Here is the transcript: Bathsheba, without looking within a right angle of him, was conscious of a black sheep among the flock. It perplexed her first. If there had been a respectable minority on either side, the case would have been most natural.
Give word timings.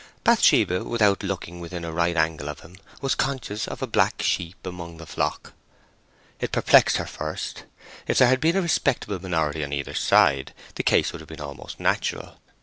Bathsheba, 0.23 0.83
without 0.83 1.21
looking 1.21 1.59
within 1.59 1.85
a 1.85 1.91
right 1.91 2.17
angle 2.17 2.49
of 2.49 2.61
him, 2.61 2.75
was 3.01 3.13
conscious 3.13 3.67
of 3.67 3.83
a 3.83 3.85
black 3.85 4.19
sheep 4.23 4.57
among 4.65 4.97
the 4.97 5.05
flock. 5.05 5.53
It 6.39 6.51
perplexed 6.51 6.97
her 6.97 7.05
first. 7.05 7.65
If 8.07 8.17
there 8.17 8.27
had 8.29 8.39
been 8.41 8.55
a 8.55 8.63
respectable 8.63 9.19
minority 9.21 9.63
on 9.63 9.73
either 9.73 9.93
side, 9.93 10.55
the 10.73 10.81
case 10.81 11.11
would 11.11 11.21
have 11.21 11.29
been 11.29 11.37
most 11.55 11.79
natural. 11.79 12.39